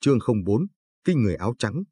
Chương 0.00 0.18
04, 0.46 0.66
Kinh 1.04 1.22
người 1.22 1.34
áo 1.36 1.54
trắng. 1.58 1.82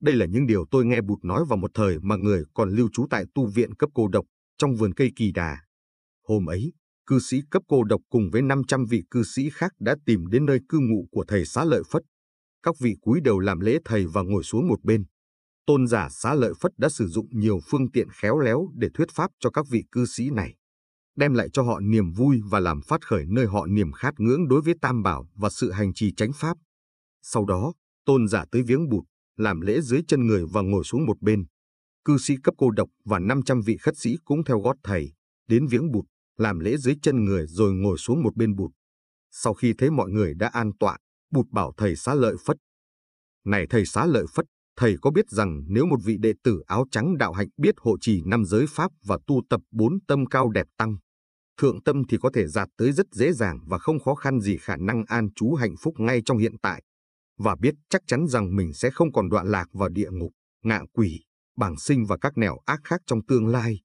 Đây 0.00 0.14
là 0.14 0.26
những 0.26 0.46
điều 0.46 0.64
tôi 0.70 0.84
nghe 0.84 1.00
Bụt 1.00 1.18
nói 1.24 1.44
vào 1.48 1.56
một 1.56 1.70
thời 1.74 1.98
mà 1.98 2.16
người 2.16 2.44
còn 2.54 2.70
lưu 2.70 2.88
trú 2.92 3.06
tại 3.10 3.24
tu 3.34 3.46
viện 3.46 3.74
cấp 3.74 3.90
cô 3.94 4.08
độc 4.08 4.24
trong 4.58 4.74
vườn 4.74 4.94
cây 4.94 5.12
kỳ 5.16 5.32
đà. 5.32 5.58
Hôm 6.28 6.46
ấy, 6.46 6.72
cư 7.06 7.18
sĩ 7.18 7.40
cấp 7.50 7.62
cô 7.68 7.84
độc 7.84 8.00
cùng 8.10 8.30
với 8.32 8.42
500 8.42 8.84
vị 8.84 9.02
cư 9.10 9.22
sĩ 9.22 9.50
khác 9.50 9.72
đã 9.80 9.96
tìm 10.06 10.26
đến 10.26 10.46
nơi 10.46 10.60
cư 10.68 10.78
ngụ 10.78 11.08
của 11.10 11.24
thầy 11.28 11.44
xá 11.44 11.64
lợi 11.64 11.82
Phất. 11.90 12.02
Các 12.62 12.74
vị 12.78 12.94
cúi 13.00 13.20
đầu 13.20 13.38
làm 13.38 13.60
lễ 13.60 13.78
thầy 13.84 14.06
và 14.06 14.22
ngồi 14.22 14.42
xuống 14.42 14.68
một 14.68 14.84
bên. 14.84 15.04
Tôn 15.66 15.86
giả 15.86 16.08
xá 16.10 16.34
lợi 16.34 16.52
Phất 16.60 16.72
đã 16.78 16.88
sử 16.88 17.06
dụng 17.06 17.26
nhiều 17.30 17.58
phương 17.70 17.90
tiện 17.90 18.08
khéo 18.10 18.38
léo 18.38 18.68
để 18.74 18.88
thuyết 18.94 19.08
pháp 19.12 19.30
cho 19.40 19.50
các 19.50 19.66
vị 19.70 19.84
cư 19.92 20.06
sĩ 20.06 20.30
này, 20.30 20.54
đem 21.16 21.34
lại 21.34 21.48
cho 21.52 21.62
họ 21.62 21.80
niềm 21.80 22.12
vui 22.12 22.40
và 22.50 22.60
làm 22.60 22.80
phát 22.80 23.06
khởi 23.06 23.24
nơi 23.28 23.46
họ 23.46 23.66
niềm 23.66 23.92
khát 23.92 24.14
ngưỡng 24.18 24.48
đối 24.48 24.62
với 24.62 24.74
Tam 24.80 25.02
Bảo 25.02 25.28
và 25.34 25.50
sự 25.50 25.70
hành 25.70 25.94
trì 25.94 26.12
chánh 26.14 26.32
pháp. 26.34 26.56
Sau 27.22 27.44
đó, 27.44 27.72
tôn 28.04 28.28
giả 28.28 28.44
tới 28.50 28.62
viếng 28.62 28.88
bụt, 28.88 29.04
làm 29.36 29.60
lễ 29.60 29.80
dưới 29.80 30.02
chân 30.08 30.26
người 30.26 30.44
và 30.52 30.62
ngồi 30.62 30.84
xuống 30.84 31.06
một 31.06 31.20
bên. 31.20 31.44
Cư 32.04 32.18
sĩ 32.18 32.34
cấp 32.42 32.54
cô 32.58 32.70
độc 32.70 32.88
và 33.04 33.18
500 33.18 33.60
vị 33.60 33.76
khất 33.76 33.98
sĩ 33.98 34.16
cũng 34.24 34.44
theo 34.44 34.60
gót 34.60 34.76
thầy, 34.82 35.12
đến 35.48 35.66
viếng 35.66 35.90
bụt, 35.90 36.04
làm 36.36 36.58
lễ 36.58 36.76
dưới 36.76 36.94
chân 37.02 37.24
người 37.24 37.46
rồi 37.46 37.72
ngồi 37.72 37.98
xuống 37.98 38.22
một 38.22 38.36
bên 38.36 38.54
bụt. 38.56 38.70
Sau 39.30 39.54
khi 39.54 39.74
thấy 39.78 39.90
mọi 39.90 40.10
người 40.10 40.34
đã 40.34 40.48
an 40.48 40.70
tọa, 40.80 40.96
bụt 41.30 41.46
bảo 41.50 41.72
thầy 41.76 41.96
xá 41.96 42.14
lợi 42.14 42.36
phất. 42.44 42.56
Này 43.44 43.66
thầy 43.70 43.86
xá 43.86 44.06
lợi 44.06 44.24
phất, 44.34 44.44
thầy 44.76 44.96
có 45.02 45.10
biết 45.10 45.30
rằng 45.30 45.62
nếu 45.68 45.86
một 45.86 45.98
vị 46.04 46.16
đệ 46.20 46.32
tử 46.42 46.62
áo 46.66 46.84
trắng 46.90 47.18
đạo 47.18 47.32
hạnh 47.32 47.48
biết 47.56 47.74
hộ 47.78 47.96
trì 48.00 48.22
năm 48.26 48.44
giới 48.44 48.66
pháp 48.68 48.92
và 49.04 49.18
tu 49.26 49.42
tập 49.50 49.60
bốn 49.70 49.98
tâm 50.06 50.26
cao 50.26 50.50
đẹp 50.50 50.66
tăng, 50.76 50.96
thượng 51.56 51.82
tâm 51.82 52.02
thì 52.08 52.16
có 52.20 52.30
thể 52.34 52.46
đạt 52.54 52.68
tới 52.76 52.92
rất 52.92 53.06
dễ 53.12 53.32
dàng 53.32 53.58
và 53.66 53.78
không 53.78 54.00
khó 54.00 54.14
khăn 54.14 54.40
gì 54.40 54.56
khả 54.56 54.76
năng 54.76 55.04
an 55.06 55.28
trú 55.34 55.54
hạnh 55.54 55.74
phúc 55.80 55.94
ngay 55.98 56.22
trong 56.24 56.38
hiện 56.38 56.58
tại, 56.62 56.82
và 57.42 57.56
biết 57.60 57.74
chắc 57.90 58.02
chắn 58.06 58.26
rằng 58.28 58.56
mình 58.56 58.72
sẽ 58.72 58.90
không 58.90 59.12
còn 59.12 59.28
đoạn 59.28 59.46
lạc 59.46 59.66
vào 59.72 59.88
địa 59.88 60.10
ngục, 60.10 60.32
ngạ 60.62 60.80
quỷ, 60.92 61.20
bảng 61.56 61.78
sinh 61.78 62.06
và 62.06 62.16
các 62.20 62.38
nẻo 62.38 62.58
ác 62.64 62.80
khác 62.84 63.00
trong 63.06 63.26
tương 63.26 63.46
lai. 63.46 63.80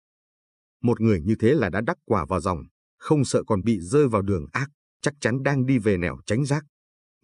Một 0.81 1.01
người 1.01 1.21
như 1.21 1.35
thế 1.39 1.53
là 1.53 1.69
đã 1.69 1.81
đắc 1.81 1.97
quả 2.05 2.25
vào 2.25 2.39
dòng, 2.39 2.59
không 2.97 3.25
sợ 3.25 3.43
còn 3.47 3.63
bị 3.63 3.79
rơi 3.79 4.07
vào 4.07 4.21
đường 4.21 4.45
ác, 4.51 4.69
chắc 5.01 5.13
chắn 5.21 5.43
đang 5.43 5.65
đi 5.65 5.77
về 5.77 5.97
nẻo 5.97 6.17
tránh 6.25 6.45
giác. 6.45 6.65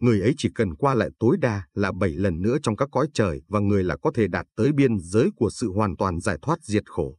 Người 0.00 0.20
ấy 0.20 0.34
chỉ 0.36 0.50
cần 0.54 0.74
qua 0.74 0.94
lại 0.94 1.10
tối 1.18 1.36
đa 1.40 1.66
là 1.74 1.92
bảy 1.92 2.10
lần 2.10 2.42
nữa 2.42 2.56
trong 2.62 2.76
các 2.76 2.88
cõi 2.92 3.08
trời 3.14 3.42
và 3.48 3.60
người 3.60 3.84
là 3.84 3.96
có 4.02 4.10
thể 4.14 4.28
đạt 4.28 4.46
tới 4.56 4.72
biên 4.72 4.98
giới 5.00 5.30
của 5.36 5.50
sự 5.50 5.72
hoàn 5.72 5.96
toàn 5.96 6.20
giải 6.20 6.38
thoát 6.42 6.62
diệt 6.62 6.84
khổ. 6.86 7.18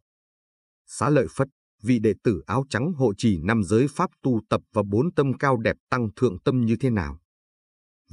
Xá 0.87 1.09
lợi 1.09 1.27
Phất, 1.35 1.47
vị 1.83 1.99
đệ 1.99 2.13
tử 2.23 2.41
áo 2.45 2.65
trắng 2.69 2.93
hộ 2.93 3.13
trì 3.17 3.37
năm 3.43 3.63
giới 3.63 3.87
pháp 3.87 4.09
tu 4.23 4.41
tập 4.49 4.61
và 4.73 4.83
bốn 4.91 5.13
tâm 5.13 5.37
cao 5.37 5.57
đẹp 5.57 5.75
tăng 5.89 6.09
thượng 6.15 6.39
tâm 6.39 6.65
như 6.65 6.75
thế 6.79 6.89
nào? 6.89 7.19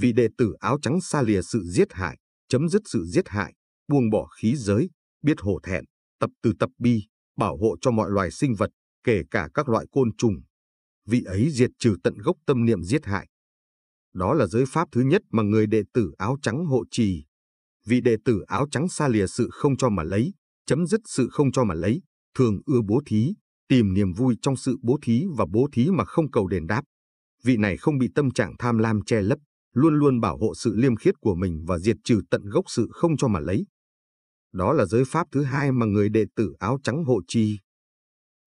Vị 0.03 0.13
đệ 0.13 0.29
tử 0.39 0.55
áo 0.61 0.79
trắng 0.83 1.01
xa 1.01 1.23
lìa 1.23 1.43
sự 1.43 1.65
giết 1.65 1.93
hại, 1.93 2.19
chấm 2.49 2.69
dứt 2.69 2.83
sự 2.85 3.05
giết 3.07 3.29
hại, 3.29 3.55
buông 3.89 4.11
bỏ 4.11 4.27
khí 4.27 4.57
giới, 4.57 4.91
biết 5.23 5.41
hổ 5.41 5.59
thẹn, 5.63 5.85
tập 6.21 6.31
từ 6.43 6.53
tập 6.59 6.71
bi, 6.79 7.03
bảo 7.37 7.57
hộ 7.57 7.77
cho 7.81 7.91
mọi 7.91 8.11
loài 8.11 8.31
sinh 8.31 8.55
vật, 8.55 8.71
kể 9.05 9.23
cả 9.31 9.49
các 9.55 9.69
loại 9.69 9.87
côn 9.93 10.17
trùng. 10.19 10.35
Vị 11.07 11.23
ấy 11.23 11.51
diệt 11.51 11.71
trừ 11.79 11.97
tận 12.05 12.15
gốc 12.19 12.37
tâm 12.47 12.65
niệm 12.65 12.83
giết 12.83 13.07
hại. 13.07 13.29
Đó 14.15 14.35
là 14.35 14.47
giới 14.47 14.65
pháp 14.69 14.89
thứ 14.93 15.01
nhất 15.01 15.23
mà 15.31 15.43
người 15.43 15.67
đệ 15.67 15.83
tử 15.95 16.13
áo 16.19 16.37
trắng 16.43 16.67
hộ 16.67 16.85
trì. 16.91 17.25
Vị 17.87 18.01
đệ 18.01 18.17
tử 18.25 18.43
áo 18.47 18.67
trắng 18.71 18.89
xa 18.89 19.09
lìa 19.09 19.27
sự 19.27 19.49
không 19.53 19.77
cho 19.77 19.89
mà 19.89 20.03
lấy, 20.03 20.35
chấm 20.67 20.87
dứt 20.87 21.01
sự 21.05 21.29
không 21.33 21.53
cho 21.53 21.65
mà 21.65 21.75
lấy, 21.75 22.03
thường 22.39 22.61
ưa 22.67 22.81
bố 22.89 23.03
thí, 23.07 23.35
tìm 23.69 23.95
niềm 23.95 24.13
vui 24.13 24.37
trong 24.43 24.57
sự 24.57 24.77
bố 24.83 24.99
thí 25.03 25.25
và 25.37 25.47
bố 25.53 25.69
thí 25.73 25.91
mà 25.91 26.05
không 26.05 26.31
cầu 26.31 26.47
đền 26.49 26.67
đáp. 26.67 26.83
Vị 27.45 27.57
này 27.57 27.77
không 27.77 27.99
bị 27.99 28.09
tâm 28.15 28.31
trạng 28.31 28.55
tham 28.59 28.79
lam 28.79 29.01
che 29.05 29.21
lấp, 29.21 29.39
luôn 29.73 29.95
luôn 29.95 30.21
bảo 30.21 30.39
hộ 30.39 30.55
sự 30.55 30.75
liêm 30.77 30.97
khiết 30.97 31.21
của 31.21 31.35
mình 31.35 31.65
và 31.67 31.79
diệt 31.79 31.97
trừ 32.05 32.21
tận 32.31 32.43
gốc 32.45 32.65
sự 32.69 32.89
không 32.93 33.17
cho 33.17 33.29
mà 33.29 33.41
lấy. 33.41 33.67
Đó 34.53 34.73
là 34.73 34.85
giới 34.85 35.05
pháp 35.05 35.27
thứ 35.33 35.43
hai 35.43 35.73
mà 35.73 35.87
người 35.87 36.09
đệ 36.09 36.25
tử 36.37 36.55
áo 36.59 36.79
trắng 36.85 37.05
hộ 37.05 37.21
trì. 37.29 37.59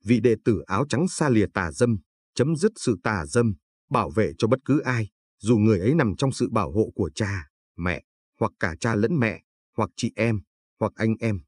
Vị 0.03 0.19
đệ 0.19 0.35
tử 0.45 0.61
áo 0.67 0.85
trắng 0.89 1.07
xa 1.07 1.29
lìa 1.29 1.45
tà 1.53 1.71
dâm, 1.71 1.97
chấm 2.35 2.55
dứt 2.55 2.71
sự 2.75 2.97
tà 3.03 3.25
dâm, 3.25 3.53
bảo 3.89 4.09
vệ 4.09 4.31
cho 4.37 4.47
bất 4.47 4.59
cứ 4.65 4.79
ai, 4.79 5.09
dù 5.39 5.57
người 5.57 5.79
ấy 5.79 5.95
nằm 5.95 6.15
trong 6.17 6.31
sự 6.31 6.49
bảo 6.49 6.71
hộ 6.71 6.91
của 6.95 7.09
cha, 7.15 7.47
mẹ, 7.77 8.03
hoặc 8.39 8.51
cả 8.59 8.75
cha 8.79 8.95
lẫn 8.95 9.19
mẹ, 9.19 9.41
hoặc 9.77 9.89
chị 9.97 10.11
em, 10.15 10.39
hoặc 10.79 10.91
anh 10.95 11.15
em, 11.19 11.39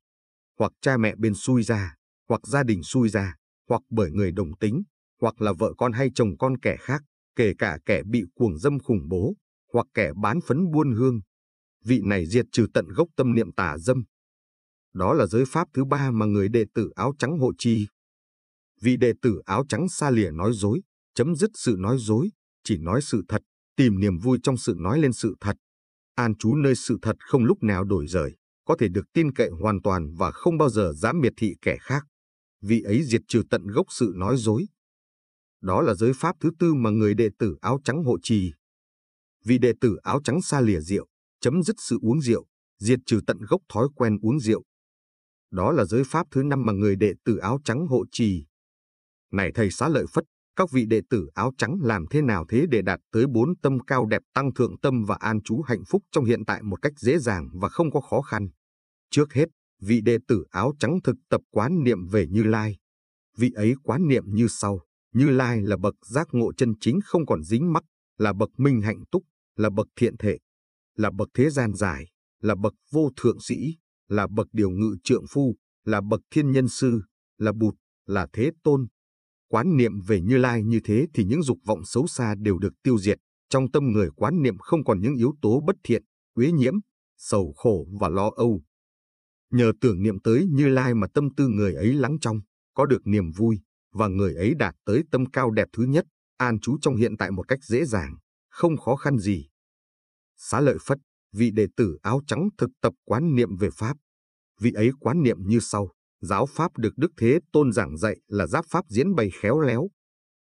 hoặc 0.60 0.72
cha 0.82 0.98
mẹ 0.98 1.16
bên 1.16 1.34
xui 1.36 1.64
ra, 1.64 1.96
hoặc 2.30 2.48
gia 2.48 2.64
đình 2.64 2.84
xui 2.84 3.10
ra, 3.10 3.36
hoặc 3.70 3.82
bởi 3.90 4.12
người 4.12 4.32
đồng 4.32 4.58
tính, 4.60 4.84
hoặc 5.22 5.42
là 5.42 5.54
vợ 5.60 5.74
con 5.78 5.92
hay 5.92 6.10
chồng 6.16 6.38
con 6.40 6.58
kẻ 6.58 6.78
khác, 6.80 7.04
kể 7.36 7.54
cả 7.58 7.78
kẻ 7.86 8.04
bị 8.06 8.24
cuồng 8.36 8.58
dâm 8.58 8.80
khủng 8.80 9.08
bố, 9.10 9.36
hoặc 9.74 9.88
kẻ 9.94 10.12
bán 10.22 10.40
phấn 10.42 10.72
buôn 10.72 10.92
hương. 10.92 11.20
Vị 11.86 12.02
này 12.04 12.26
diệt 12.26 12.46
trừ 12.52 12.68
tận 12.74 12.88
gốc 12.88 13.08
tâm 13.16 13.34
niệm 13.36 13.52
tà 13.52 13.78
dâm. 13.78 14.04
Đó 14.94 15.14
là 15.14 15.26
giới 15.26 15.46
pháp 15.46 15.68
thứ 15.74 15.86
ba 15.86 16.12
mà 16.12 16.26
người 16.26 16.50
đệ 16.50 16.66
tử 16.74 16.90
áo 16.96 17.14
trắng 17.20 17.40
hộ 17.40 17.52
trì. 17.58 17.88
Vị 18.82 18.98
đệ 18.98 19.14
tử 19.22 19.42
áo 19.46 19.66
trắng 19.70 19.90
xa 19.90 20.10
lìa 20.10 20.32
nói 20.32 20.52
dối, 20.54 20.82
chấm 21.16 21.36
dứt 21.36 21.50
sự 21.54 21.76
nói 21.80 21.98
dối, 22.00 22.30
chỉ 22.64 22.78
nói 22.78 23.02
sự 23.02 23.24
thật, 23.28 23.42
tìm 23.76 24.00
niềm 24.00 24.18
vui 24.18 24.38
trong 24.44 24.58
sự 24.58 24.76
nói 24.78 25.00
lên 25.00 25.14
sự 25.14 25.36
thật. 25.40 25.58
An 26.16 26.36
trú 26.36 26.56
nơi 26.56 26.76
sự 26.76 26.98
thật 27.02 27.16
không 27.20 27.44
lúc 27.44 27.64
nào 27.64 27.84
đổi 27.84 28.08
rời, 28.08 28.36
có 28.66 28.76
thể 28.80 28.88
được 28.88 29.06
tin 29.14 29.34
cậy 29.34 29.50
hoàn 29.50 29.82
toàn 29.82 30.16
và 30.16 30.32
không 30.32 30.58
bao 30.58 30.70
giờ 30.70 30.94
dám 30.96 31.20
miệt 31.22 31.34
thị 31.38 31.56
kẻ 31.62 31.78
khác. 31.82 32.04
Vị 32.62 32.82
ấy 32.82 33.04
diệt 33.04 33.22
trừ 33.28 33.44
tận 33.50 33.68
gốc 33.68 33.86
sự 33.90 34.14
nói 34.16 34.36
dối. 34.38 34.68
Đó 35.62 35.82
là 35.82 35.94
giới 35.94 36.12
pháp 36.16 36.36
thứ 36.40 36.52
tư 36.60 36.74
mà 36.74 36.90
người 36.90 37.14
đệ 37.14 37.30
tử 37.40 37.58
áo 37.62 37.80
trắng 37.84 38.04
hộ 38.04 38.18
trì. 38.22 38.54
Vị 39.47 39.58
đệ 39.58 39.74
tử 39.81 39.96
áo 40.03 40.19
trắng 40.24 40.41
xa 40.41 40.62
lìa 40.62 40.80
rượu, 40.80 41.08
chấm 41.41 41.63
dứt 41.63 41.75
sự 41.80 42.00
uống 42.02 42.22
rượu, 42.22 42.46
diệt 42.80 43.00
trừ 43.06 43.22
tận 43.28 43.38
gốc 43.50 43.62
thói 43.74 43.88
quen 43.96 44.18
uống 44.22 44.40
rượu. 44.40 44.63
Đó 45.52 45.72
là 45.72 45.85
giới 45.85 46.03
pháp 46.03 46.28
thứ 46.31 46.44
năm 46.44 46.66
mà 46.66 46.74
người 46.74 46.96
đệ 46.96 47.13
tử 47.25 47.38
áo 47.38 47.59
trắng 47.63 47.88
hộ 47.88 48.06
trì. 48.12 48.46
Này 49.31 49.52
thầy 49.56 49.72
xá 49.72 49.88
lợi 49.90 50.06
phất, 50.13 50.24
các 50.56 50.72
vị 50.72 50.86
đệ 50.86 51.02
tử 51.09 51.28
áo 51.34 51.52
trắng 51.57 51.80
làm 51.81 52.06
thế 52.09 52.22
nào 52.22 52.46
thế 52.50 52.66
để 52.69 52.81
đạt 52.81 53.00
tới 53.12 53.25
bốn 53.28 53.56
tâm 53.62 53.80
cao 53.80 54.06
đẹp 54.06 54.22
tăng 54.34 54.53
thượng 54.53 54.80
tâm 54.80 55.03
và 55.06 55.16
an 55.19 55.41
trú 55.44 55.62
hạnh 55.62 55.84
phúc 55.88 56.03
trong 56.12 56.25
hiện 56.25 56.46
tại 56.46 56.63
một 56.63 56.81
cách 56.81 56.94
dễ 57.00 57.19
dàng 57.19 57.50
và 57.53 57.69
không 57.69 57.91
có 57.91 58.02
khó 58.02 58.22
khăn. 58.22 58.50
Trước 59.12 59.34
hết, 59.34 59.46
vị 59.81 60.02
đệ 60.02 60.18
tử 60.28 60.44
áo 60.50 60.74
trắng 60.80 61.00
thực 61.03 61.16
tập 61.30 61.41
quán 61.52 61.84
niệm 61.84 62.07
về 62.07 62.28
Như 62.28 62.44
Lai. 62.44 62.78
Vị 63.38 63.52
ấy 63.56 63.74
quán 63.84 64.07
niệm 64.07 64.24
như 64.28 64.47
sau, 64.50 64.80
Như 65.13 65.30
Lai 65.30 65.62
là 65.62 65.78
bậc 65.78 65.96
giác 66.06 66.28
ngộ 66.31 66.53
chân 66.53 66.74
chính 66.80 67.00
không 67.06 67.25
còn 67.25 67.44
dính 67.44 67.74
mắc, 67.74 67.84
là 68.18 68.34
bậc 68.34 68.50
minh 68.57 68.81
hạnh 68.81 69.03
túc, 69.12 69.24
là 69.57 69.69
bậc 69.69 69.88
thiện 69.95 70.18
thể, 70.18 70.38
là 70.95 71.12
bậc 71.12 71.29
thế 71.34 71.50
gian 71.50 71.73
giải, 71.73 72.07
là 72.41 72.56
bậc 72.56 72.73
vô 72.91 73.09
thượng 73.22 73.40
sĩ, 73.40 73.75
là 74.07 74.28
bậc 74.28 74.47
điều 74.53 74.69
ngự 74.69 74.95
trượng 75.03 75.25
phu, 75.29 75.56
là 75.85 76.01
bậc 76.01 76.22
thiên 76.31 76.51
nhân 76.51 76.68
sư, 76.68 77.01
là 77.38 77.51
bụt, 77.51 77.75
là 78.06 78.28
thế 78.34 78.51
tôn. 78.63 78.88
Quán 79.50 79.78
niệm 79.78 79.91
về 80.07 80.22
Như 80.22 80.38
Lai 80.38 80.63
như 80.63 80.79
thế 80.84 81.06
thì 81.13 81.23
những 81.23 81.44
dục 81.44 81.57
vọng 81.66 81.85
xấu 81.85 82.07
xa 82.07 82.35
đều 82.40 82.57
được 82.57 82.73
tiêu 82.84 82.97
diệt, 82.97 83.18
trong 83.50 83.72
tâm 83.72 83.84
người 83.91 84.09
quán 84.16 84.41
niệm 84.41 84.57
không 84.57 84.84
còn 84.84 85.01
những 85.01 85.16
yếu 85.16 85.34
tố 85.41 85.62
bất 85.68 85.75
thiện, 85.84 86.03
uế 86.35 86.51
nhiễm, 86.51 86.74
sầu 87.18 87.53
khổ 87.57 87.88
và 88.00 88.09
lo 88.09 88.31
âu. 88.35 88.62
Nhờ 89.51 89.72
tưởng 89.81 90.03
niệm 90.03 90.19
tới 90.19 90.45
Như 90.51 90.68
Lai 90.68 90.94
mà 90.94 91.07
tâm 91.13 91.35
tư 91.35 91.47
người 91.47 91.74
ấy 91.74 91.94
lắng 91.94 92.18
trong, 92.22 92.39
có 92.74 92.85
được 92.85 93.01
niềm 93.07 93.31
vui, 93.31 93.59
và 93.94 94.07
người 94.07 94.35
ấy 94.35 94.53
đạt 94.59 94.75
tới 94.85 95.03
tâm 95.12 95.25
cao 95.25 95.51
đẹp 95.51 95.68
thứ 95.74 95.84
nhất, 95.84 96.06
an 96.38 96.59
trú 96.59 96.78
trong 96.81 96.95
hiện 96.95 97.18
tại 97.18 97.31
một 97.31 97.47
cách 97.47 97.59
dễ 97.63 97.85
dàng, 97.85 98.18
không 98.57 98.78
khó 98.78 98.95
khăn 98.95 99.19
gì. 99.19 99.47
Xá 100.38 100.62
lợi 100.62 100.78
Phất, 100.81 100.97
vị 101.34 101.51
đệ 101.51 101.68
tử 101.75 101.97
áo 102.01 102.22
trắng 102.28 102.50
thực 102.57 102.69
tập 102.81 102.94
quán 103.06 103.35
niệm 103.35 103.56
về 103.57 103.69
Pháp. 103.73 103.97
Vị 104.62 104.72
ấy 104.72 104.91
quán 105.00 105.23
niệm 105.23 105.38
như 105.47 105.59
sau, 105.59 105.91
giáo 106.22 106.45
Pháp 106.45 106.78
được 106.78 106.94
Đức 106.97 107.12
Thế 107.18 107.40
Tôn 107.51 107.72
giảng 107.72 107.97
dạy 107.97 108.18
là 108.28 108.47
giáp 108.47 108.66
Pháp 108.69 108.85
diễn 108.90 109.16
bày 109.16 109.29
khéo 109.41 109.59
léo, 109.59 109.88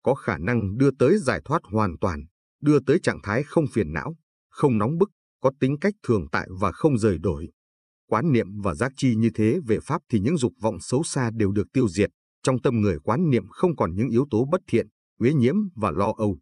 có 0.03 0.15
khả 0.15 0.39
năng 0.39 0.79
đưa 0.79 0.91
tới 0.99 1.19
giải 1.19 1.41
thoát 1.45 1.63
hoàn 1.65 1.99
toàn, 2.01 2.25
đưa 2.63 2.79
tới 2.87 2.99
trạng 3.03 3.21
thái 3.23 3.43
không 3.43 3.67
phiền 3.73 3.93
não, 3.93 4.17
không 4.49 4.79
nóng 4.79 4.99
bức, 4.99 5.11
có 5.41 5.53
tính 5.61 5.77
cách 5.81 5.95
thường 6.03 6.27
tại 6.33 6.49
và 6.61 6.73
không 6.73 6.99
rời 6.99 7.19
đổi. 7.19 7.49
Quán 8.07 8.33
niệm 8.33 8.61
và 8.61 8.75
giác 8.75 8.93
chi 8.97 9.15
như 9.15 9.31
thế 9.35 9.61
về 9.67 9.81
Pháp 9.81 10.03
thì 10.09 10.21
những 10.21 10.37
dục 10.37 10.53
vọng 10.61 10.77
xấu 10.81 11.03
xa 11.03 11.31
đều 11.35 11.53
được 11.53 11.67
tiêu 11.73 11.89
diệt, 11.89 12.11
trong 12.43 12.63
tâm 12.63 12.81
người 12.81 12.99
quán 13.05 13.31
niệm 13.31 13.49
không 13.49 13.77
còn 13.77 13.95
những 13.95 14.09
yếu 14.09 14.27
tố 14.31 14.45
bất 14.51 14.61
thiện, 14.67 14.87
uế 15.19 15.33
nhiễm 15.33 15.55
và 15.75 15.91
lo 15.91 16.13
âu. 16.17 16.39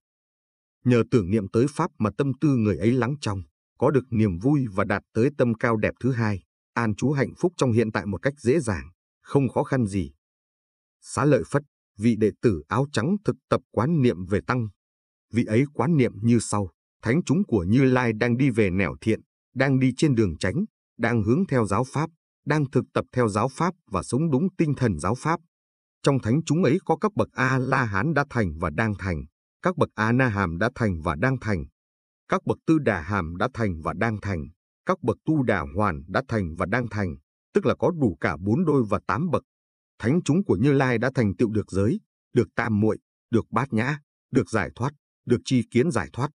Nhờ 0.88 1.02
tưởng 1.10 1.30
niệm 1.30 1.48
tới 1.48 1.66
Pháp 1.70 1.90
mà 1.98 2.10
tâm 2.18 2.32
tư 2.40 2.48
người 2.56 2.78
ấy 2.78 2.92
lắng 2.92 3.14
trong, 3.20 3.42
có 3.78 3.90
được 3.90 4.04
niềm 4.10 4.38
vui 4.38 4.66
và 4.74 4.84
đạt 4.84 5.02
tới 5.14 5.30
tâm 5.38 5.54
cao 5.54 5.76
đẹp 5.76 5.94
thứ 6.00 6.12
hai, 6.12 6.42
an 6.74 6.94
trú 6.94 7.10
hạnh 7.10 7.32
phúc 7.38 7.52
trong 7.56 7.72
hiện 7.72 7.92
tại 7.92 8.06
một 8.06 8.22
cách 8.22 8.34
dễ 8.40 8.60
dàng, 8.60 8.90
không 9.22 9.48
khó 9.48 9.62
khăn 9.62 9.86
gì. 9.86 10.12
Xá 11.00 11.24
lợi 11.24 11.42
Phất, 11.50 11.62
vị 11.98 12.16
đệ 12.18 12.30
tử 12.42 12.62
áo 12.68 12.86
trắng 12.92 13.16
thực 13.24 13.36
tập 13.48 13.60
quán 13.70 14.02
niệm 14.02 14.26
về 14.26 14.40
Tăng. 14.46 14.68
Vị 15.32 15.44
ấy 15.44 15.64
quán 15.74 15.96
niệm 15.96 16.12
như 16.22 16.38
sau, 16.38 16.70
thánh 17.02 17.20
chúng 17.26 17.44
của 17.44 17.64
Như 17.64 17.84
Lai 17.84 18.12
đang 18.12 18.36
đi 18.36 18.50
về 18.50 18.70
nẻo 18.70 18.96
thiện, 19.00 19.20
đang 19.54 19.78
đi 19.78 19.92
trên 19.96 20.14
đường 20.14 20.38
tránh, 20.38 20.64
đang 20.98 21.22
hướng 21.22 21.46
theo 21.46 21.66
giáo 21.66 21.84
Pháp, 21.84 22.10
đang 22.46 22.70
thực 22.70 22.84
tập 22.94 23.04
theo 23.12 23.28
giáo 23.28 23.48
Pháp 23.48 23.74
và 23.90 24.02
sống 24.02 24.30
đúng 24.30 24.48
tinh 24.58 24.74
thần 24.74 24.98
giáo 24.98 25.14
Pháp. 25.14 25.40
Trong 26.02 26.18
thánh 26.22 26.40
chúng 26.46 26.64
ấy 26.64 26.78
có 26.84 26.96
các 26.96 27.12
bậc 27.14 27.28
A-la-hán 27.32 28.14
đã 28.14 28.24
thành 28.30 28.58
và 28.58 28.70
đang 28.70 28.94
thành, 28.98 29.24
các 29.62 29.76
bậc 29.76 29.88
A-na-hàm 29.94 30.58
đã 30.58 30.70
thành 30.74 31.00
và 31.02 31.14
đang 31.14 31.36
thành. 31.40 31.64
các 32.28 32.46
bậc 32.46 32.58
tư 32.66 32.78
đà 32.78 33.00
hàm 33.00 33.36
đã 33.36 33.48
thành 33.54 33.80
và 33.82 33.92
đang 33.92 34.16
thành, 34.22 34.48
các 34.86 35.02
bậc 35.02 35.16
tu 35.24 35.42
đà 35.42 35.64
hoàn 35.76 36.02
đã 36.08 36.22
thành 36.28 36.56
và 36.56 36.66
đang 36.66 36.88
thành, 36.88 37.16
tức 37.54 37.66
là 37.66 37.74
có 37.78 37.90
đủ 38.00 38.16
cả 38.20 38.36
bốn 38.36 38.64
đôi 38.64 38.84
và 38.88 39.00
tám 39.06 39.30
bậc. 39.30 39.42
Thánh 39.98 40.20
chúng 40.24 40.44
của 40.44 40.56
Như 40.56 40.72
Lai 40.72 40.98
đã 40.98 41.10
thành 41.14 41.36
tựu 41.36 41.50
được 41.50 41.70
giới, 41.70 42.00
được 42.32 42.48
tam 42.54 42.80
muội, 42.80 42.98
được 43.30 43.44
bát 43.50 43.72
nhã, 43.72 43.98
được 44.30 44.50
giải 44.50 44.70
thoát, 44.74 44.90
được 45.26 45.38
chi 45.44 45.62
kiến 45.70 45.90
giải 45.90 46.08
thoát. 46.12 46.30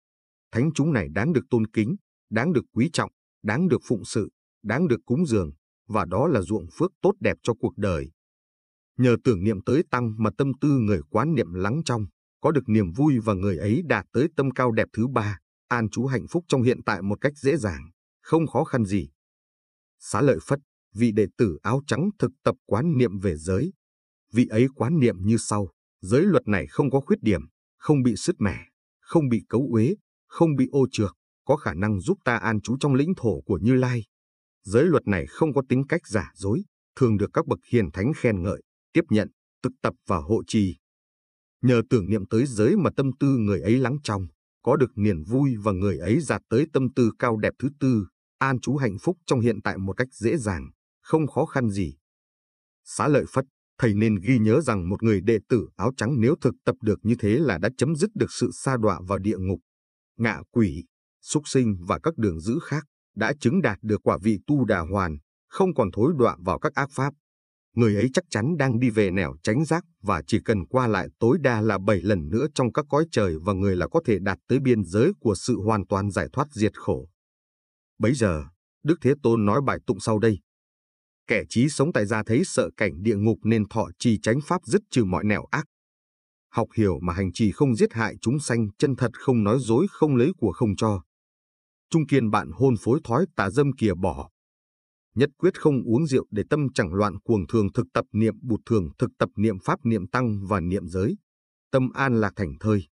Thánh 0.51 0.69
chúng 0.75 0.93
này 0.93 1.07
đáng 1.11 1.33
được 1.33 1.45
tôn 1.49 1.67
kính, 1.67 1.95
đáng 2.29 2.53
được 2.53 2.65
quý 2.73 2.89
trọng, 2.93 3.11
đáng 3.43 3.67
được 3.67 3.81
phụng 3.87 4.05
sự, 4.05 4.29
đáng 4.63 4.87
được 4.87 4.99
cúng 5.05 5.25
dường, 5.25 5.51
và 5.87 6.05
đó 6.05 6.27
là 6.27 6.41
ruộng 6.41 6.65
phước 6.73 6.91
tốt 7.01 7.13
đẹp 7.19 7.37
cho 7.43 7.53
cuộc 7.53 7.77
đời. 7.77 8.11
Nhờ 8.97 9.15
tưởng 9.23 9.43
niệm 9.43 9.61
tới 9.65 9.83
Tăng 9.91 10.15
mà 10.17 10.29
tâm 10.37 10.51
tư 10.61 10.69
người 10.69 11.01
quán 11.09 11.35
niệm 11.35 11.53
lắng 11.53 11.81
trong, 11.85 12.05
có 12.43 12.51
được 12.51 12.69
niềm 12.69 12.91
vui 12.91 13.19
và 13.19 13.33
người 13.33 13.57
ấy 13.57 13.81
đạt 13.85 14.05
tới 14.13 14.27
tâm 14.35 14.51
cao 14.51 14.71
đẹp 14.71 14.87
thứ 14.93 15.07
ba, 15.07 15.39
an 15.67 15.89
trú 15.89 16.05
hạnh 16.05 16.27
phúc 16.29 16.43
trong 16.47 16.63
hiện 16.63 16.83
tại 16.85 17.01
một 17.01 17.21
cách 17.21 17.33
dễ 17.37 17.57
dàng, 17.57 17.89
không 18.21 18.47
khó 18.47 18.63
khăn 18.63 18.85
gì. 18.85 19.09
Xá 19.99 20.21
lợi 20.21 20.37
Phất, 20.47 20.59
vị 20.93 21.11
đệ 21.11 21.25
tử 21.37 21.57
áo 21.61 21.81
trắng 21.87 22.09
thực 22.19 22.31
tập 22.43 22.55
quán 22.65 22.97
niệm 22.97 23.19
về 23.19 23.35
giới. 23.37 23.73
Vị 24.33 24.47
ấy 24.47 24.67
quán 24.75 24.99
niệm 24.99 25.15
như 25.19 25.37
sau, 25.39 25.69
giới 26.01 26.21
luật 26.25 26.47
này 26.47 26.67
không 26.67 26.91
có 26.91 26.99
khuyết 26.99 27.21
điểm, 27.21 27.41
không 27.77 28.03
bị 28.03 28.15
sứt 28.15 28.35
mẻ, 28.39 28.67
không 28.99 29.29
bị 29.29 29.43
cấu 29.49 29.69
uế, 29.73 29.95
không 30.27 30.55
bị 30.55 30.67
ô 30.71 30.87
trược, 30.91 31.17
có 31.45 31.55
khả 31.55 31.73
năng 31.73 31.99
giúp 31.99 32.17
ta 32.25 32.37
an 32.37 32.61
trú 32.61 32.77
trong 32.79 32.93
lĩnh 32.93 33.13
thổ 33.17 33.41
của 33.41 33.59
Như 33.61 33.73
Lai. 33.73 34.03
Giới 34.63 34.85
luật 34.85 35.07
này 35.07 35.25
không 35.27 35.53
có 35.53 35.61
tính 35.69 35.83
cách 35.89 36.07
giả 36.07 36.31
dối, 36.35 36.63
thường 36.95 37.17
được 37.17 37.29
các 37.33 37.47
bậc 37.47 37.59
hiền 37.69 37.91
thánh 37.91 38.11
khen 38.15 38.43
ngợi, 38.43 38.61
tiếp 38.93 39.03
nhận, 39.09 39.29
thực 39.63 39.73
tập 39.81 39.93
và 40.07 40.17
hộ 40.17 40.43
trì. 40.47 40.77
Nhờ 41.63 41.81
tưởng 41.89 42.09
niệm 42.09 42.25
tới 42.25 42.45
giới 42.45 42.75
mà 42.75 42.89
tâm 42.97 43.11
tư 43.19 43.27
người 43.37 43.61
ấy 43.61 43.77
lắng 43.77 43.97
trong, 44.03 44.27
có 44.63 44.75
được 44.75 44.91
niềm 44.95 45.23
vui 45.23 45.55
và 45.63 45.71
người 45.71 45.97
ấy 45.97 46.19
đạt 46.29 46.41
tới 46.49 46.65
tâm 46.73 46.93
tư 46.93 47.11
cao 47.19 47.37
đẹp 47.37 47.53
thứ 47.59 47.69
tư, 47.79 48.05
an 48.37 48.59
trú 48.59 48.75
hạnh 48.75 48.97
phúc 49.01 49.17
trong 49.25 49.39
hiện 49.39 49.61
tại 49.61 49.77
một 49.77 49.93
cách 49.97 50.07
dễ 50.11 50.37
dàng, 50.37 50.69
không 51.01 51.27
khó 51.27 51.45
khăn 51.45 51.69
gì. 51.69 51.95
Xá 52.85 53.07
lợi 53.07 53.25
Phất, 53.29 53.45
thầy 53.77 53.93
nên 53.93 54.15
ghi 54.15 54.39
nhớ 54.39 54.61
rằng 54.61 54.89
một 54.89 55.03
người 55.03 55.21
đệ 55.21 55.39
tử 55.49 55.67
áo 55.75 55.91
trắng 55.97 56.15
nếu 56.19 56.35
thực 56.41 56.53
tập 56.65 56.75
được 56.81 56.99
như 57.03 57.15
thế 57.19 57.39
là 57.39 57.57
đã 57.57 57.69
chấm 57.77 57.95
dứt 57.95 58.09
được 58.15 58.31
sự 58.31 58.49
sa 58.53 58.77
đọa 58.77 58.99
vào 59.07 59.19
địa 59.19 59.37
ngục, 59.37 59.59
ngạ 60.17 60.41
quỷ, 60.51 60.83
súc 61.21 61.47
sinh 61.47 61.77
và 61.87 61.99
các 62.03 62.17
đường 62.17 62.39
dữ 62.39 62.59
khác, 62.63 62.85
đã 63.15 63.33
chứng 63.39 63.61
đạt 63.61 63.77
được 63.81 64.01
quả 64.03 64.17
vị 64.21 64.39
tu 64.47 64.65
đà 64.65 64.79
hoàn, 64.79 65.17
không 65.49 65.73
còn 65.73 65.91
thối 65.91 66.13
đọa 66.17 66.37
vào 66.39 66.59
các 66.59 66.73
ác 66.73 66.89
pháp. 66.91 67.13
Người 67.75 67.95
ấy 67.95 68.09
chắc 68.13 68.23
chắn 68.29 68.57
đang 68.57 68.79
đi 68.79 68.89
về 68.89 69.11
nẻo 69.11 69.35
tránh 69.43 69.65
giác 69.65 69.85
và 70.01 70.21
chỉ 70.27 70.39
cần 70.45 70.65
qua 70.65 70.87
lại 70.87 71.07
tối 71.19 71.37
đa 71.41 71.61
là 71.61 71.77
bảy 71.77 72.01
lần 72.01 72.29
nữa 72.29 72.47
trong 72.55 72.73
các 72.73 72.85
cõi 72.89 73.05
trời 73.11 73.35
và 73.41 73.53
người 73.53 73.75
là 73.75 73.87
có 73.87 74.01
thể 74.05 74.19
đạt 74.19 74.37
tới 74.47 74.59
biên 74.59 74.83
giới 74.83 75.11
của 75.19 75.35
sự 75.35 75.61
hoàn 75.61 75.87
toàn 75.87 76.11
giải 76.11 76.27
thoát 76.33 76.47
diệt 76.51 76.77
khổ. 76.77 77.09
Bấy 77.99 78.13
giờ, 78.13 78.43
Đức 78.83 78.95
Thế 79.01 79.13
Tôn 79.23 79.45
nói 79.45 79.61
bài 79.65 79.79
tụng 79.87 79.99
sau 79.99 80.19
đây. 80.19 80.39
Kẻ 81.27 81.43
trí 81.49 81.69
sống 81.69 81.93
tại 81.93 82.05
gia 82.05 82.23
thấy 82.23 82.43
sợ 82.45 82.69
cảnh 82.77 83.03
địa 83.03 83.15
ngục 83.15 83.37
nên 83.43 83.69
thọ 83.69 83.89
trì 83.99 84.19
tránh 84.21 84.39
pháp 84.47 84.61
dứt 84.65 84.81
trừ 84.91 85.03
mọi 85.05 85.23
nẻo 85.23 85.45
ác. 85.51 85.65
Học 86.49 86.67
hiểu 86.75 86.99
mà 87.01 87.13
hành 87.13 87.33
trì 87.33 87.51
không 87.51 87.75
giết 87.75 87.93
hại 87.93 88.15
chúng 88.21 88.39
sanh, 88.39 88.67
chân 88.77 88.95
thật 88.95 89.11
không 89.13 89.43
nói 89.43 89.57
dối, 89.61 89.87
không 89.89 90.15
lấy 90.15 90.31
của 90.37 90.51
không 90.51 90.75
cho. 90.75 91.03
Trung 91.89 92.07
kiên 92.07 92.31
bạn 92.31 92.51
hôn 92.51 92.75
phối 92.81 92.99
thói 93.03 93.25
tà 93.35 93.49
dâm 93.49 93.71
kìa 93.73 93.93
bỏ. 93.93 94.29
Nhất 95.15 95.29
quyết 95.37 95.59
không 95.59 95.83
uống 95.83 96.07
rượu 96.07 96.25
để 96.31 96.43
tâm 96.49 96.67
chẳng 96.73 96.93
loạn 96.93 97.19
cuồng 97.19 97.47
thường 97.47 97.67
thực 97.73 97.87
tập 97.93 98.05
niệm 98.11 98.35
bụt 98.41 98.59
thường 98.65 98.89
thực 98.97 99.11
tập 99.19 99.29
niệm 99.35 99.59
pháp 99.59 99.85
niệm 99.85 100.07
tăng 100.07 100.45
và 100.47 100.59
niệm 100.59 100.87
giới. 100.87 101.17
Tâm 101.71 101.89
an 101.93 102.21
lạc 102.21 102.33
thành 102.35 102.53
thơi. 102.59 102.87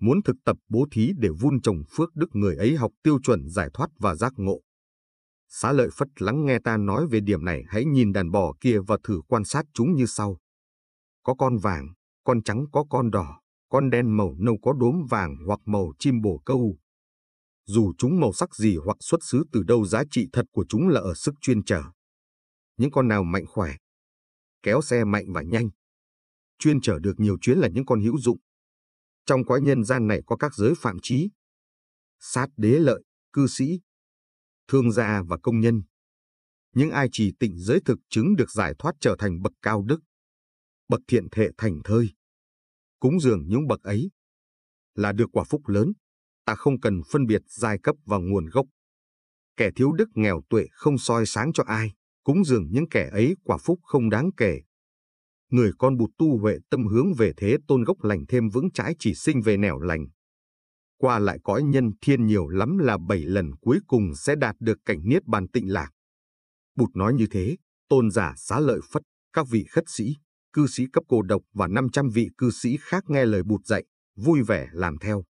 Muốn 0.00 0.22
thực 0.22 0.36
tập 0.44 0.56
bố 0.68 0.86
thí 0.90 1.12
để 1.18 1.28
vun 1.40 1.60
trồng 1.60 1.82
phước 1.90 2.14
đức 2.14 2.28
người 2.32 2.56
ấy 2.56 2.76
học 2.76 2.92
tiêu 3.02 3.18
chuẩn 3.22 3.48
giải 3.48 3.70
thoát 3.74 3.90
và 3.98 4.14
giác 4.14 4.32
ngộ. 4.36 4.60
Xá 5.48 5.72
lợi 5.72 5.88
Phất 5.92 6.08
lắng 6.18 6.46
nghe 6.46 6.58
ta 6.64 6.76
nói 6.76 7.06
về 7.06 7.20
điểm 7.20 7.44
này 7.44 7.64
hãy 7.68 7.84
nhìn 7.84 8.12
đàn 8.12 8.30
bò 8.30 8.52
kia 8.60 8.78
và 8.86 8.98
thử 9.02 9.20
quan 9.28 9.44
sát 9.44 9.64
chúng 9.74 9.94
như 9.94 10.06
sau. 10.06 10.38
Có 11.22 11.34
con 11.34 11.56
vàng, 11.56 11.88
con 12.24 12.42
trắng 12.42 12.64
có 12.72 12.84
con 12.90 13.10
đỏ, 13.10 13.40
con 13.68 13.90
đen 13.90 14.16
màu 14.16 14.34
nâu 14.38 14.58
có 14.62 14.72
đốm 14.72 14.94
vàng 15.10 15.36
hoặc 15.46 15.60
màu 15.64 15.92
chim 15.98 16.20
bồ 16.20 16.42
câu. 16.44 16.76
Dù 17.72 17.92
chúng 17.98 18.20
màu 18.20 18.32
sắc 18.32 18.54
gì 18.54 18.76
hoặc 18.84 18.96
xuất 19.00 19.18
xứ 19.22 19.44
từ 19.52 19.62
đâu 19.62 19.86
giá 19.86 20.02
trị 20.10 20.28
thật 20.32 20.46
của 20.52 20.64
chúng 20.68 20.88
là 20.88 21.00
ở 21.00 21.14
sức 21.14 21.34
chuyên 21.40 21.64
trở. 21.64 21.82
Những 22.76 22.90
con 22.90 23.08
nào 23.08 23.24
mạnh 23.24 23.44
khỏe, 23.46 23.76
kéo 24.62 24.82
xe 24.82 25.04
mạnh 25.04 25.24
và 25.28 25.42
nhanh. 25.42 25.70
Chuyên 26.58 26.80
trở 26.80 26.98
được 26.98 27.14
nhiều 27.16 27.36
chuyến 27.40 27.58
là 27.58 27.68
những 27.68 27.86
con 27.86 28.00
hữu 28.00 28.18
dụng. 28.18 28.38
Trong 29.26 29.44
cõi 29.44 29.60
nhân 29.60 29.84
gian 29.84 30.06
này 30.06 30.20
có 30.26 30.36
các 30.36 30.54
giới 30.54 30.74
phạm 30.76 30.96
trí. 31.02 31.30
Sát 32.18 32.48
đế 32.56 32.78
lợi, 32.78 33.02
cư 33.32 33.46
sĩ, 33.46 33.80
thương 34.68 34.92
gia 34.92 35.22
và 35.28 35.38
công 35.42 35.60
nhân. 35.60 35.82
Những 36.74 36.90
ai 36.90 37.08
chỉ 37.12 37.32
tịnh 37.40 37.58
giới 37.58 37.80
thực 37.84 37.98
chứng 38.08 38.36
được 38.36 38.50
giải 38.50 38.74
thoát 38.78 38.92
trở 39.00 39.16
thành 39.18 39.42
bậc 39.42 39.52
cao 39.62 39.82
đức, 39.82 40.00
bậc 40.88 41.00
thiện 41.08 41.28
thệ 41.32 41.48
thành 41.58 41.80
thơi. 41.84 42.14
Cúng 43.00 43.20
dường 43.20 43.48
những 43.48 43.66
bậc 43.66 43.82
ấy 43.82 44.10
là 44.94 45.12
được 45.12 45.26
quả 45.32 45.44
phúc 45.44 45.68
lớn, 45.68 45.92
ta 46.50 46.54
không 46.54 46.80
cần 46.80 47.00
phân 47.10 47.26
biệt 47.26 47.42
giai 47.46 47.78
cấp 47.82 47.96
và 48.06 48.18
nguồn 48.18 48.46
gốc. 48.46 48.66
Kẻ 49.56 49.70
thiếu 49.76 49.92
đức 49.92 50.08
nghèo 50.14 50.40
tuệ 50.50 50.66
không 50.72 50.98
soi 50.98 51.26
sáng 51.26 51.52
cho 51.52 51.64
ai, 51.66 51.92
cúng 52.24 52.44
dường 52.44 52.68
những 52.70 52.88
kẻ 52.88 53.08
ấy 53.12 53.36
quả 53.44 53.58
phúc 53.58 53.78
không 53.82 54.10
đáng 54.10 54.30
kể. 54.36 54.60
Người 55.50 55.70
con 55.78 55.96
bụt 55.96 56.10
tu 56.18 56.38
huệ 56.38 56.58
tâm 56.70 56.86
hướng 56.86 57.14
về 57.14 57.32
thế 57.36 57.56
tôn 57.68 57.84
gốc 57.84 58.04
lành 58.04 58.24
thêm 58.28 58.48
vững 58.48 58.72
trái 58.74 58.94
chỉ 58.98 59.14
sinh 59.14 59.40
về 59.40 59.56
nẻo 59.56 59.80
lành, 59.80 60.06
qua 60.98 61.18
lại 61.18 61.38
cõi 61.42 61.62
nhân 61.62 61.90
thiên 62.00 62.26
nhiều 62.26 62.48
lắm 62.48 62.78
là 62.78 62.98
bảy 63.08 63.18
lần 63.18 63.56
cuối 63.60 63.78
cùng 63.86 64.14
sẽ 64.14 64.34
đạt 64.34 64.56
được 64.60 64.78
cảnh 64.84 64.98
niết 65.04 65.24
bàn 65.26 65.48
tịnh 65.48 65.72
lạc. 65.72 65.90
Bụt 66.76 66.90
nói 66.94 67.14
như 67.14 67.26
thế, 67.30 67.56
tôn 67.88 68.10
giả 68.10 68.34
xá 68.36 68.60
lợi 68.60 68.80
phất, 68.92 69.02
các 69.32 69.46
vị 69.50 69.64
khất 69.70 69.84
sĩ, 69.86 70.16
cư 70.52 70.66
sĩ 70.66 70.86
cấp 70.92 71.04
cô 71.08 71.22
độc 71.22 71.42
và 71.52 71.68
500 71.68 72.08
vị 72.08 72.28
cư 72.38 72.50
sĩ 72.50 72.76
khác 72.80 73.04
nghe 73.08 73.24
lời 73.24 73.42
Bụt 73.42 73.66
dạy, 73.66 73.84
vui 74.16 74.42
vẻ 74.42 74.68
làm 74.72 74.98
theo. 74.98 75.24